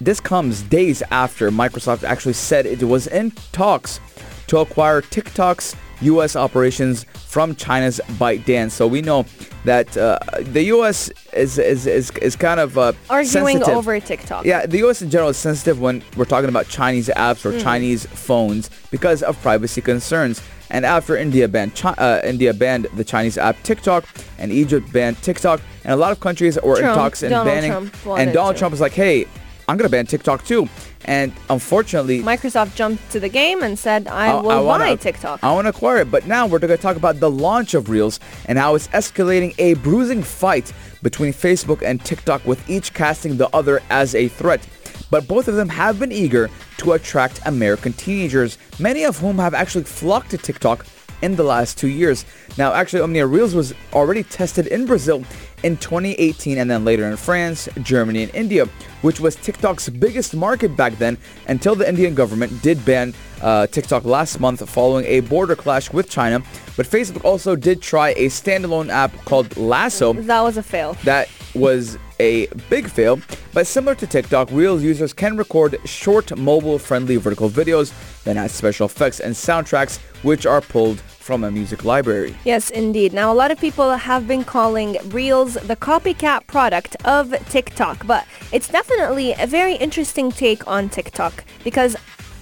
[0.00, 4.00] this comes days after Microsoft actually said it was in talks
[4.46, 6.36] to acquire TikTok's U.S.
[6.36, 8.72] operations from China's ByteDance.
[8.72, 9.24] So we know
[9.64, 11.10] that uh, the U.S.
[11.32, 13.76] is is, is, is kind of uh, Arguing sensitive.
[13.76, 14.44] over TikTok.
[14.44, 15.02] Yeah, the U.S.
[15.02, 19.40] in general is sensitive when we're talking about Chinese apps or Chinese phones because of
[19.42, 20.42] privacy concerns.
[20.70, 24.04] And after India banned Chi- uh, India banned the Chinese app TikTok,
[24.38, 27.70] and Egypt banned TikTok, and a lot of countries were in talks and Donald banning.
[27.70, 28.58] Trump and Donald to.
[28.58, 29.26] Trump was like, "Hey,
[29.68, 30.68] I'm gonna ban TikTok too."
[31.04, 35.40] And unfortunately, Microsoft jumped to the game and said, I will I wanna- buy TikTok.
[35.42, 36.10] I want to acquire it.
[36.10, 39.54] But now we're going to talk about the launch of Reels and how it's escalating
[39.58, 44.66] a bruising fight between Facebook and TikTok with each casting the other as a threat.
[45.10, 49.54] But both of them have been eager to attract American teenagers, many of whom have
[49.54, 50.86] actually flocked to TikTok
[51.20, 52.24] in the last two years.
[52.56, 55.24] Now, actually, Omnia Reels was already tested in Brazil
[55.62, 58.66] in 2018 and then later in France, Germany, and India,
[59.02, 64.04] which was TikTok's biggest market back then until the Indian government did ban uh, TikTok
[64.04, 66.42] last month following a border clash with China.
[66.76, 70.94] But Facebook also did try a standalone app called Lasso that was a fail.
[71.04, 73.20] that was a big fail,
[73.52, 78.86] but similar to TikTok, Reels users can record short mobile-friendly vertical videos, then add special
[78.86, 82.34] effects and soundtracks, which are pulled from a music library.
[82.44, 83.12] Yes, indeed.
[83.12, 88.26] Now, a lot of people have been calling Reels the copycat product of TikTok, but
[88.50, 91.96] it's definitely a very interesting take on TikTok because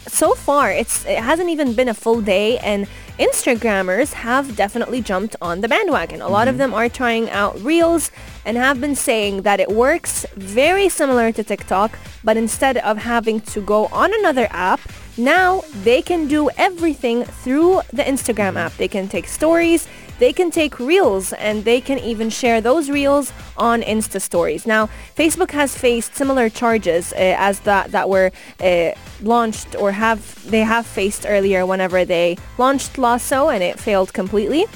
[0.07, 2.89] so far it's it hasn't even been a full day and
[3.19, 6.23] Instagrammers have definitely jumped on the bandwagon.
[6.23, 6.73] A lot of mm-hmm.
[6.73, 8.11] them are trying out Reels
[8.47, 13.41] and have been saying that it works very similar to TikTok, but instead of having
[13.53, 14.81] to go on another app,
[15.25, 18.77] now they can do everything through the Instagram app.
[18.77, 19.87] They can take stories,
[20.19, 24.67] they can take reels, and they can even share those reels on Insta stories.
[24.67, 28.31] Now, Facebook has faced similar charges uh, as that that were
[28.61, 34.13] uh, launched or have they have faced earlier whenever they launched Lasso and it failed
[34.13, 34.67] completely.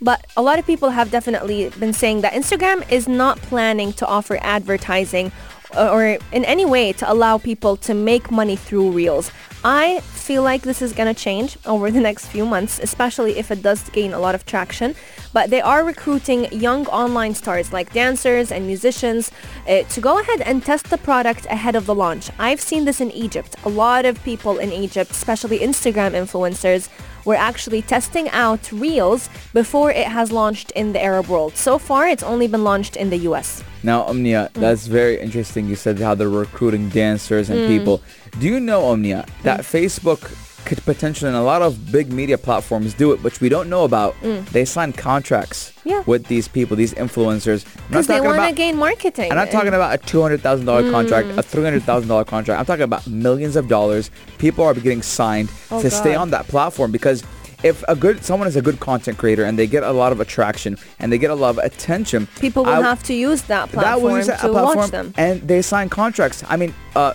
[0.00, 4.06] But a lot of people have definitely been saying that Instagram is not planning to
[4.06, 5.32] offer advertising
[5.76, 9.30] uh, or in any way to allow people to make money through Reels.
[9.64, 13.60] I feel like this is to change over the next few months, especially if it
[13.60, 14.94] does gain a lot of traction.
[15.32, 19.32] But they are recruiting young online stars like dancers and musicians
[19.68, 22.30] uh, to go ahead and test the product ahead of the launch.
[22.38, 23.56] I've seen this in Egypt.
[23.64, 26.88] A lot of people in Egypt, especially Instagram influencers,
[27.28, 31.54] were actually testing out Reels before it has launched in the Arab world.
[31.54, 33.62] So far, it's only been launched in the US.
[33.82, 34.60] Now, Omnia, mm.
[34.60, 35.68] that's very interesting.
[35.68, 37.68] You said how they're recruiting dancers and mm.
[37.68, 38.00] people.
[38.40, 39.64] Do you know, Omnia, that mm.
[39.76, 40.22] Facebook
[40.68, 43.84] could potentially, and a lot of big media platforms do it, which we don't know
[43.84, 44.14] about.
[44.52, 46.02] They sign contracts Yeah.
[46.06, 47.64] with these people, these influencers.
[47.88, 49.30] Because they want to gain marketing.
[49.32, 52.24] I'm not talking about a two hundred thousand dollar contract, a three hundred thousand dollar
[52.24, 52.60] contract.
[52.60, 54.10] I'm talking about millions of dollars.
[54.38, 57.22] People are getting signed Oh, to stay on that platform because
[57.64, 60.20] if a good someone is a good content creator and they get a lot of
[60.20, 63.70] attraction and they get a lot of attention, People will I- have to use that
[63.72, 65.14] that platform use to that platform watch them.
[65.16, 66.44] and they sign contracts.
[66.48, 67.12] I mean, uh, uh,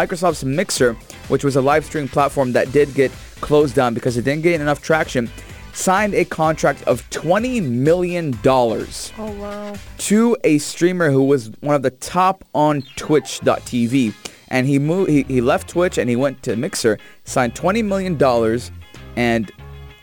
[0.00, 0.96] Microsoft's Mixer,
[1.28, 3.10] which was a live stream platform that did get
[3.40, 5.30] closed down because it didn't gain enough traction,
[5.72, 9.74] signed a contract of twenty million dollars Oh wow.
[9.98, 14.14] to a streamer who was one of the top on Twitch.tv.
[14.50, 15.10] And he moved.
[15.10, 18.70] He, he left Twitch and he went to Mixer, signed twenty million dollars,
[19.14, 19.52] and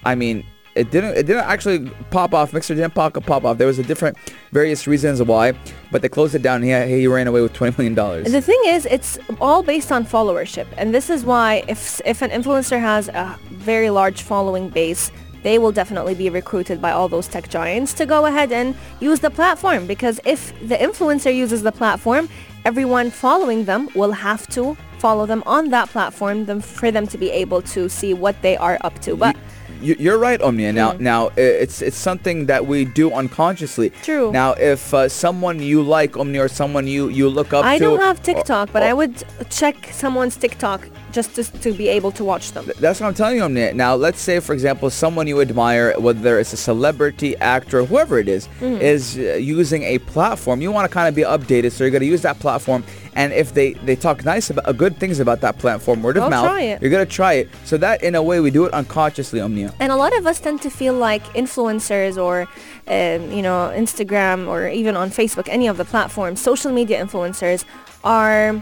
[0.04, 1.18] I mean, it didn't.
[1.18, 2.54] It didn't actually pop off.
[2.54, 3.58] Mixer didn't pop pop off.
[3.58, 4.18] There was a different,
[4.52, 5.54] various reasons why,
[5.92, 6.62] but they closed it down.
[6.62, 8.32] He he ran away with twenty million dollars.
[8.32, 12.30] The thing is, it's all based on followership, and this is why if if an
[12.30, 15.12] influencer has a very large following base,
[15.44, 19.20] they will definitely be recruited by all those tech giants to go ahead and use
[19.22, 19.88] the platform.
[19.88, 22.28] Because if the influencer uses the platform,
[22.66, 27.30] everyone following them will have to follow them on that platform for them to be
[27.30, 29.16] able to see what they are up to.
[29.16, 29.36] But
[29.82, 30.74] You're right, Omnia.
[30.74, 33.90] Now, now it's it's something that we do unconsciously.
[34.04, 34.32] True.
[34.32, 37.78] Now, if uh, someone you like, Omnia, or someone you you look up to I
[37.78, 41.72] to, don't have or- TikTok, but or- I would check someone's TikTok just to, to
[41.74, 42.70] be able to watch them.
[42.80, 43.74] That's what I'm telling you, Omnia.
[43.74, 48.28] Now, let's say, for example, someone you admire, whether it's a celebrity, actor, whoever it
[48.28, 48.82] is, Mm-hmm.
[48.82, 50.62] is uh, using a platform.
[50.62, 52.84] You want to kind of be updated, so you're going to use that platform.
[53.16, 56.24] And if they, they talk nice about uh, good things about that platform, word of
[56.24, 56.82] I'll mouth, try it.
[56.82, 57.50] you're going to try it.
[57.64, 59.74] So that, in a way, we do it unconsciously, Omnia.
[59.80, 62.42] And a lot of us tend to feel like influencers or,
[62.88, 67.64] um, you know, Instagram or even on Facebook, any of the platforms, social media influencers
[68.04, 68.62] are,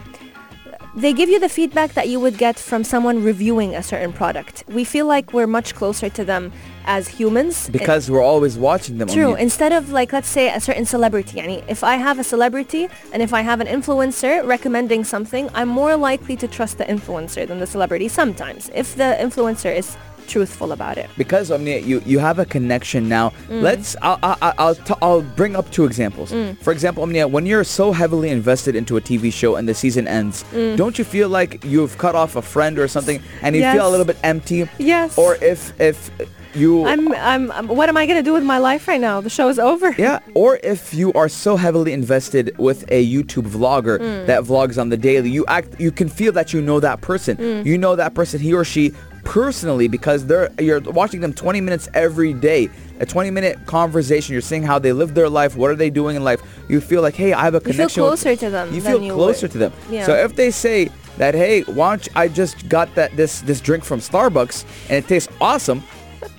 [0.96, 4.64] they give you the feedback that you would get from someone reviewing a certain product.
[4.68, 6.52] We feel like we're much closer to them
[6.86, 7.68] as humans.
[7.68, 9.08] Because we're always watching them.
[9.08, 9.34] True.
[9.34, 11.40] Instead of like, let's say a certain celebrity.
[11.40, 15.68] Yani, if I have a celebrity and if I have an influencer recommending something, I'm
[15.68, 18.70] more likely to trust the influencer than the celebrity sometimes.
[18.74, 21.08] If the influencer is truthful about it.
[21.16, 23.30] because Omnia, you you have a connection now.
[23.48, 23.62] Mm.
[23.62, 26.32] Let's I'll I'll I'll, t- I'll bring up two examples.
[26.32, 26.56] Mm.
[26.58, 30.06] For example, Omnia, when you're so heavily invested into a TV show and the season
[30.08, 30.44] ends,
[30.76, 33.88] don't you feel like you've cut off a friend or something, and you feel a
[33.88, 33.90] Mm.
[33.94, 34.68] Little bit empty?
[34.78, 35.16] Yes.
[35.18, 36.10] Or if if
[36.54, 39.20] you I'm, I'm, I'm, what am I going to do with my life right now?
[39.20, 39.92] The show is over.
[39.98, 44.26] Yeah, or if you are so heavily invested with a YouTube vlogger Mm.
[44.26, 47.36] that vlogs on the daily, you act you can feel that you know that person.
[47.36, 47.66] Mm.
[47.66, 48.92] You know that person, he or she
[49.24, 52.70] personally because they're you're watching them 20 minutes every day.
[53.00, 56.14] A 20 minute conversation, you're seeing how they live their life, what are they doing
[56.16, 56.40] in life.
[56.68, 58.74] You feel like, "Hey, I have a connection You feel connection with- closer to them
[58.74, 59.72] You feel you closer to them.
[59.90, 60.06] Yeah.
[60.06, 63.60] So if they say that, "Hey, why don't you, I just got that this this
[63.60, 65.82] drink from Starbucks and it tastes awesome."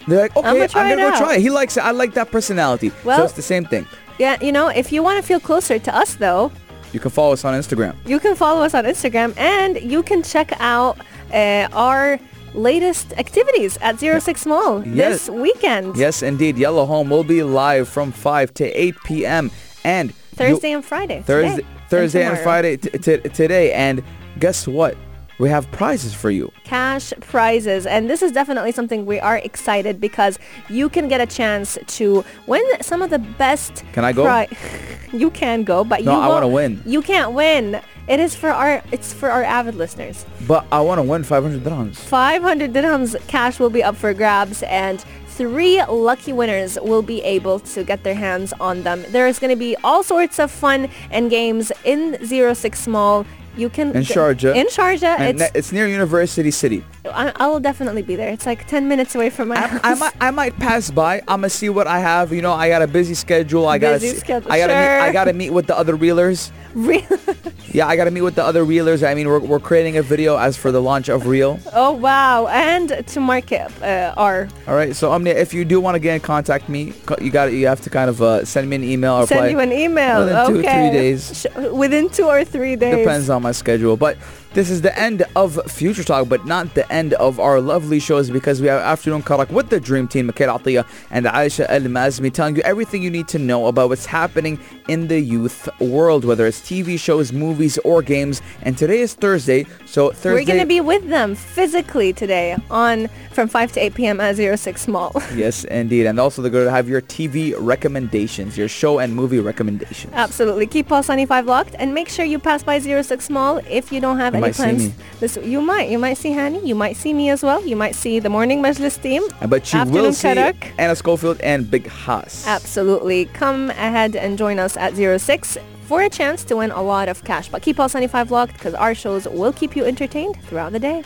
[0.07, 1.83] They're like, "Okay, I'm gonna, try it go try it." He likes it.
[1.83, 2.89] I like that personality.
[2.89, 3.85] so Well- it's the same thing.
[4.17, 6.51] Yeah, you know, if you want to feel closer to us though,
[6.93, 7.95] You can follow us on Instagram.
[8.05, 10.97] you can follow us on Instagram and you can check out
[11.33, 12.17] uh, our
[12.55, 15.25] latest activities at Zero Six Mall Yes.
[15.25, 15.95] this weekend.
[15.97, 16.57] Yes, indeed.
[16.57, 19.51] Yellow Home will be live from 5 to 8 p.m.
[19.83, 21.21] and you- Thursday and Friday.
[21.25, 22.43] Thursday, today, Thursday and tomorrow.
[22.43, 23.71] Friday t- t- today.
[23.73, 24.03] And
[24.39, 24.97] guess what?
[25.37, 26.51] We have prizes for you.
[26.63, 31.25] cash prizes and this is definitely something we are excited because you can get a
[31.25, 34.23] chance to win some of the best Can I go?
[34.23, 34.47] pri-
[35.13, 36.81] you can go but No, you I wanna win.
[36.85, 40.99] you can't win it is for our it's for our avid listeners But I want
[40.99, 41.95] to win 500 dirhams.
[41.97, 47.59] 500 dirhams cash will be up for grabs and three lucky winners will be able
[47.59, 51.29] to get their hands on them there's going to be all sorts of fun and
[51.29, 53.25] games in 06 mall
[53.57, 54.55] you can In Sharjah.
[54.55, 56.83] in Sharjah And it's it's near University City.
[57.05, 58.29] I, I will definitely be there.
[58.31, 59.79] It's like 10 minutes away from my house.
[59.83, 61.19] I, I might I might pass by.
[61.27, 62.31] I'm gonna see what I have.
[62.33, 63.67] You know, I got a busy schedule.
[63.67, 66.51] I gotta Busy see, schedule, I gotta meet, I gotta meet with the other reelers.
[66.75, 67.07] Really?
[67.75, 69.05] Yeah, I gotta meet with the other reelers.
[69.05, 71.59] I mean, we're, we're creating a video as for the launch of Reel.
[71.73, 72.47] Oh, wow.
[72.47, 74.47] And to market uh, our...
[74.65, 77.47] All right, so Omnia, if you do want to get in contact me, you got
[77.47, 79.73] to you have to kind of uh, send me an email or Send you an
[79.73, 80.23] email.
[80.23, 80.89] within two, okay.
[80.89, 81.41] three days.
[81.41, 83.05] Sh- within two or three days.
[83.05, 84.17] Depends on my schedule, but
[84.55, 88.29] this is the end of Future Talk, but not the end of our lovely shows
[88.29, 92.31] because we have Afternoon Karak with the Dream Team, Mikhail Atiyah and Aisha El Mazmi,
[92.33, 96.47] telling you everything you need to know about what's happening in the youth world, whether
[96.47, 98.41] it's TV shows, movies, or games.
[98.61, 100.31] And today is Thursday, so Thursday.
[100.31, 104.21] We're going to be with them physically today on from 5 to 8 p.m.
[104.21, 105.11] at 06 Mall.
[105.35, 106.05] Yes, indeed.
[106.05, 110.13] And also they're going to have your TV recommendations, your show and movie recommendations.
[110.13, 110.65] Absolutely.
[110.65, 114.17] Keep Pulse 95 locked and make sure you pass by 06 Mall if you don't
[114.17, 114.93] have any might see me.
[115.19, 115.89] This, you might.
[115.89, 116.65] You might see Hani.
[116.65, 117.65] You might see me as well.
[117.65, 119.23] You might see the Morning Majlis team.
[119.47, 120.71] But you will see Karak.
[120.77, 122.47] Anna Schofield and Big Haas.
[122.47, 123.25] Absolutely.
[123.25, 127.23] Come ahead and join us at 06 for a chance to win a lot of
[127.23, 127.49] cash.
[127.49, 131.03] But keep Pulse 95 locked because our shows will keep you entertained throughout the day.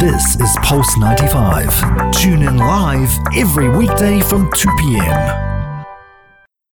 [0.00, 2.12] This is Pulse 95.
[2.12, 5.49] Tune in live every weekday from 2 p.m.